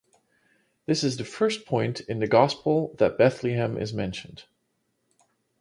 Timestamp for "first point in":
1.23-2.17